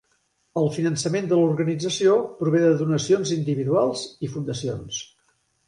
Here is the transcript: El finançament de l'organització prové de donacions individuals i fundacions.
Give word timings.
El 0.61 0.69
finançament 0.77 1.27
de 1.33 1.37
l'organització 1.39 2.17
prové 2.41 2.63
de 2.65 2.73
donacions 2.81 3.37
individuals 3.39 4.09
i 4.29 4.33
fundacions. 4.35 5.07